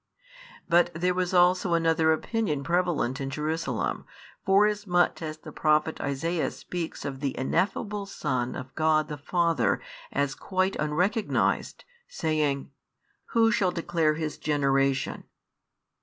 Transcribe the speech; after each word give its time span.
But 0.67 0.89
there 0.95 1.13
was 1.13 1.31
also 1.31 1.75
another 1.75 2.11
opinion 2.11 2.63
prevalent 2.63 3.21
in 3.21 3.29
Jerusalem, 3.29 4.05
forasmuch 4.43 5.21
as 5.21 5.37
the 5.37 5.51
prophet 5.51 6.01
Isaiah 6.01 6.49
speaks 6.49 7.05
of 7.05 7.19
the 7.19 7.37
Ineffable 7.37 8.07
Son 8.07 8.55
of 8.55 8.73
God 8.73 9.09
the 9.09 9.17
Father 9.19 9.79
as 10.11 10.33
quite 10.33 10.75
unrecognised, 10.77 11.85
saying: 12.07 12.71
Who 13.25 13.51
shall 13.51 13.69
declare 13.69 14.15
His 14.15 14.39
generation? 14.39 15.25